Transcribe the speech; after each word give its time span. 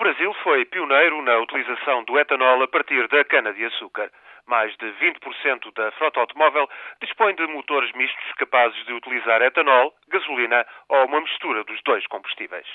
Brasil 0.00 0.32
foi 0.42 0.64
pioneiro 0.64 1.20
na 1.20 1.36
utilização 1.40 2.02
do 2.04 2.18
etanol 2.18 2.62
a 2.62 2.68
partir 2.68 3.06
da 3.08 3.22
cana-de-açúcar. 3.22 4.10
Mais 4.46 4.74
de 4.78 4.86
20% 4.92 5.74
da 5.74 5.90
frota 5.92 6.20
automóvel 6.20 6.66
dispõe 7.02 7.34
de 7.34 7.46
motores 7.48 7.92
mistos 7.92 8.32
capazes 8.38 8.82
de 8.86 8.94
utilizar 8.94 9.42
etanol, 9.42 9.92
gasolina 10.08 10.66
ou 10.88 11.04
uma 11.04 11.20
mistura 11.20 11.64
dos 11.64 11.78
dois 11.82 12.06
combustíveis. 12.06 12.66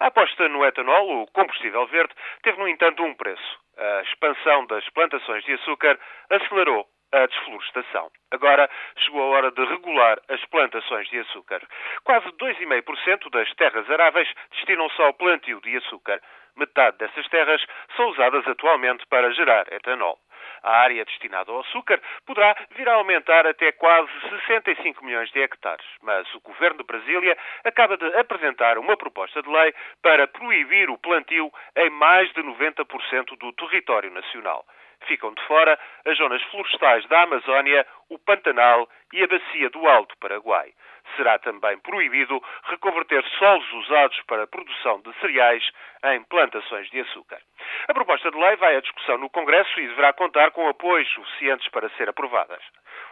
A 0.00 0.08
aposta 0.08 0.48
no 0.48 0.64
etanol, 0.64 1.22
o 1.22 1.26
combustível 1.28 1.86
verde, 1.86 2.12
teve, 2.42 2.58
no 2.58 2.66
entanto, 2.66 3.04
um 3.04 3.14
preço. 3.14 3.60
A 3.78 4.02
expansão 4.02 4.66
das 4.66 4.84
plantações 4.90 5.44
de 5.44 5.52
açúcar 5.52 5.96
acelerou 6.30 6.84
a 7.12 7.26
desflorestação. 7.26 8.10
Agora 8.32 8.68
chegou 8.96 9.22
a 9.22 9.36
hora 9.36 9.50
de 9.52 9.64
regular 9.66 10.18
as 10.28 10.44
plantações 10.46 11.08
de 11.10 11.18
açúcar. 11.20 11.60
Quase 12.02 12.26
2,5% 12.32 13.30
das 13.30 13.54
terras 13.54 13.88
aráveis 13.88 14.28
destinam-se 14.50 15.00
ao 15.00 15.12
plantio 15.14 15.60
de 15.60 15.76
açúcar. 15.76 16.20
Metade 16.56 16.98
dessas 16.98 17.26
terras 17.28 17.64
são 17.96 18.08
usadas 18.10 18.46
atualmente 18.46 19.06
para 19.06 19.32
gerar 19.32 19.72
etanol. 19.72 20.18
A 20.62 20.76
área 20.78 21.04
destinada 21.04 21.50
ao 21.50 21.60
açúcar 21.60 22.00
poderá 22.24 22.54
vir 22.76 22.88
a 22.88 22.94
aumentar 22.94 23.46
até 23.46 23.72
quase 23.72 24.10
65 24.46 25.04
milhões 25.04 25.30
de 25.32 25.40
hectares, 25.40 25.84
mas 26.02 26.32
o 26.34 26.40
governo 26.40 26.78
de 26.78 26.84
Brasília 26.84 27.36
acaba 27.64 27.96
de 27.96 28.06
apresentar 28.16 28.78
uma 28.78 28.96
proposta 28.96 29.42
de 29.42 29.48
lei 29.48 29.74
para 30.02 30.28
proibir 30.28 30.88
o 30.88 30.98
plantio 30.98 31.52
em 31.76 31.90
mais 31.90 32.32
de 32.32 32.42
90% 32.42 33.36
do 33.38 33.52
território 33.54 34.10
nacional. 34.10 34.64
Ficam 35.06 35.34
de 35.34 35.42
fora 35.46 35.76
as 36.06 36.16
zonas 36.16 36.42
florestais 36.44 37.04
da 37.06 37.22
Amazónia, 37.22 37.84
o 38.08 38.18
Pantanal 38.18 38.88
e 39.12 39.22
a 39.22 39.26
Bacia 39.26 39.68
do 39.70 39.88
Alto 39.88 40.16
Paraguai. 40.18 40.72
Será 41.16 41.38
também 41.40 41.76
proibido 41.80 42.40
reconverter 42.64 43.24
solos 43.38 43.72
usados 43.72 44.20
para 44.28 44.44
a 44.44 44.46
produção 44.46 45.00
de 45.00 45.12
cereais 45.14 45.68
em 46.04 46.22
plantações 46.24 46.88
de 46.90 47.00
açúcar. 47.00 47.40
A 47.88 47.94
proposta 47.94 48.30
de 48.30 48.38
lei 48.38 48.56
vai 48.56 48.76
à 48.76 48.80
discussão 48.80 49.18
no 49.18 49.30
Congresso 49.30 49.78
e 49.80 49.88
deverá 49.88 50.12
contar 50.12 50.50
com 50.50 50.68
apoios 50.68 51.08
suficientes 51.12 51.68
para 51.68 51.88
ser 51.90 52.08
aprovadas. 52.08 52.62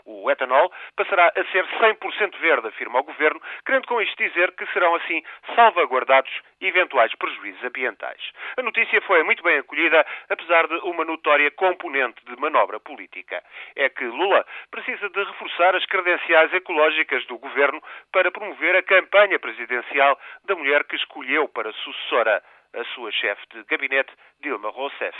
O 0.04 0.30
etanol 0.30 0.72
passará 0.96 1.32
a 1.36 1.44
ser 1.52 1.64
100% 1.66 2.38
verde, 2.38 2.68
afirma 2.68 3.00
o 3.00 3.04
Governo, 3.04 3.40
querendo 3.64 3.86
com 3.86 4.00
isto 4.00 4.16
dizer 4.16 4.52
que 4.52 4.66
serão 4.72 4.94
assim 4.94 5.22
salvaguardados 5.54 6.30
eventuais 6.60 7.14
prejuízos 7.14 7.62
ambientais. 7.64 8.20
A 8.56 8.62
notícia 8.62 9.00
foi 9.02 9.22
muito 9.22 9.42
bem 9.42 9.58
acolhida, 9.58 10.04
apesar 10.28 10.66
de 10.66 10.74
uma 10.84 11.04
notória 11.04 11.50
componente 11.52 12.24
de 12.24 12.36
manobra 12.40 12.80
política. 12.80 13.42
É 13.76 13.88
que 13.88 14.04
Lula 14.04 14.44
precisa 14.70 15.08
de 15.08 15.24
reforçar 15.24 15.74
as 15.74 15.84
credenciais 15.86 16.52
ecológicas 16.52 17.24
do 17.26 17.38
Governo 17.38 17.82
para 18.12 18.30
promover 18.30 18.76
a 18.76 18.82
campanha 18.82 19.38
presidencial 19.38 20.18
da 20.44 20.54
mulher 20.54 20.84
que 20.84 20.96
escolheu 20.96 21.48
para 21.48 21.72
sucessora 21.72 22.42
a 22.74 22.84
sua 22.94 23.10
chefe 23.12 23.42
de 23.52 23.62
gabinete, 23.64 24.12
Dilma 24.40 24.70
Rousseff. 24.70 25.16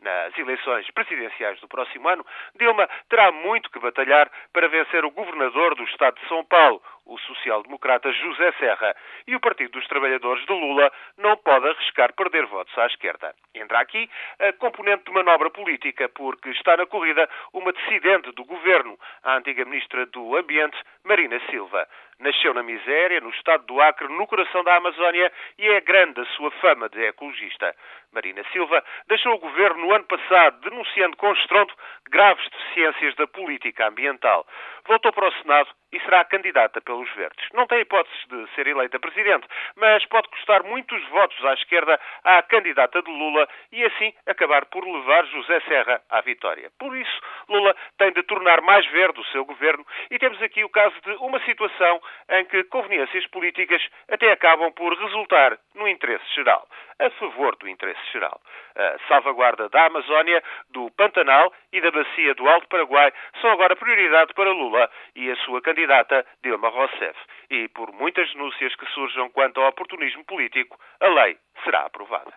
Nas 0.00 0.36
eleições 0.38 0.90
presidenciais 0.92 1.60
do 1.60 1.68
próximo 1.68 2.08
ano, 2.08 2.24
Dilma 2.58 2.88
terá 3.08 3.30
muito 3.32 3.70
que 3.70 3.78
batalhar 3.78 4.30
para 4.52 4.68
vencer 4.68 5.04
o 5.04 5.10
governador 5.10 5.74
do 5.74 5.84
estado 5.84 6.18
de 6.18 6.26
São 6.28 6.44
Paulo, 6.44 6.82
o 7.04 7.18
social-democrata 7.18 8.10
José 8.12 8.52
Serra, 8.52 8.96
e 9.26 9.36
o 9.36 9.40
Partido 9.40 9.72
dos 9.72 9.86
Trabalhadores 9.88 10.44
de 10.46 10.52
Lula 10.52 10.90
não 11.18 11.36
pode 11.36 11.49
arriscar 11.68 12.12
perder 12.14 12.46
votos 12.46 12.76
à 12.78 12.86
esquerda. 12.86 13.34
Entra 13.54 13.80
aqui 13.80 14.08
a 14.38 14.52
componente 14.54 15.04
de 15.04 15.12
manobra 15.12 15.50
política, 15.50 16.08
porque 16.08 16.50
está 16.50 16.76
na 16.76 16.86
corrida 16.86 17.28
uma 17.52 17.72
dissidente 17.72 18.32
do 18.32 18.44
governo, 18.44 18.98
a 19.24 19.36
antiga 19.36 19.64
ministra 19.64 20.06
do 20.06 20.36
Ambiente, 20.36 20.76
Marina 21.04 21.40
Silva. 21.50 21.86
Nasceu 22.18 22.52
na 22.52 22.62
miséria, 22.62 23.20
no 23.20 23.30
estado 23.30 23.64
do 23.64 23.80
Acre, 23.80 24.06
no 24.08 24.26
coração 24.26 24.62
da 24.62 24.76
Amazónia, 24.76 25.32
e 25.58 25.66
é 25.66 25.80
grande 25.80 26.20
a 26.20 26.26
sua 26.36 26.50
fama 26.50 26.88
de 26.90 27.02
ecologista. 27.02 27.74
Marina 28.12 28.44
Silva 28.52 28.84
deixou 29.08 29.34
o 29.34 29.38
governo 29.38 29.86
no 29.86 29.94
ano 29.94 30.04
passado, 30.04 30.60
denunciando 30.68 31.16
com 31.16 31.32
estrondo 31.32 31.72
graves 32.10 32.46
deficiências 32.50 33.14
da 33.14 33.26
política 33.26 33.88
ambiental. 33.88 34.46
Voltou 34.86 35.12
para 35.12 35.28
o 35.28 35.32
Senado 35.40 35.70
e 35.92 36.00
será 36.00 36.24
candidata 36.24 36.80
pelos 36.80 37.10
Verdes. 37.14 37.48
Não 37.54 37.66
tem 37.66 37.80
hipóteses 37.80 38.18
de 38.28 38.54
ser 38.54 38.66
eleita 38.66 38.98
presidente, 38.98 39.46
mas 39.76 40.04
pode 40.06 40.28
custar 40.28 40.62
muitos 40.64 41.02
votos 41.08 41.42
à 41.50 41.54
esquerda 41.54 41.98
à 42.24 42.42
candidata 42.42 43.02
de 43.02 43.10
Lula 43.10 43.48
e 43.72 43.84
assim 43.84 44.12
acabar 44.26 44.66
por 44.66 44.84
levar 44.84 45.26
José 45.26 45.60
Serra 45.68 46.00
à 46.10 46.20
vitória. 46.20 46.70
Por 46.78 46.96
isso, 46.96 47.20
Lula 47.48 47.74
de 48.12 48.22
tornar 48.22 48.60
mais 48.60 48.86
verde 48.86 49.20
o 49.20 49.24
seu 49.26 49.44
governo 49.44 49.86
e 50.10 50.18
temos 50.18 50.40
aqui 50.42 50.64
o 50.64 50.68
caso 50.68 50.94
de 51.02 51.10
uma 51.16 51.40
situação 51.44 52.00
em 52.30 52.44
que 52.44 52.64
conveniências 52.64 53.26
políticas 53.28 53.82
até 54.10 54.30
acabam 54.32 54.72
por 54.72 54.92
resultar 54.96 55.58
no 55.74 55.88
interesse 55.88 56.24
geral, 56.34 56.66
a 56.98 57.10
favor 57.10 57.56
do 57.56 57.68
interesse 57.68 58.00
geral. 58.12 58.40
A 58.76 58.98
salvaguarda 59.08 59.68
da 59.68 59.86
Amazónia, 59.86 60.42
do 60.70 60.90
Pantanal 60.92 61.52
e 61.72 61.80
da 61.80 61.90
Bacia 61.90 62.34
do 62.34 62.48
Alto 62.48 62.68
Paraguai 62.68 63.12
são 63.40 63.50
agora 63.50 63.76
prioridade 63.76 64.32
para 64.34 64.52
Lula 64.52 64.90
e 65.14 65.30
a 65.30 65.36
sua 65.36 65.60
candidata 65.60 66.24
Dilma 66.42 66.68
Rousseff. 66.68 67.18
E 67.50 67.68
por 67.68 67.92
muitas 67.92 68.30
denúncias 68.32 68.74
que 68.76 68.86
surjam 68.86 69.30
quanto 69.30 69.60
ao 69.60 69.68
oportunismo 69.68 70.24
político, 70.24 70.78
a 71.00 71.08
lei 71.08 71.36
será 71.64 71.86
aprovada. 71.86 72.32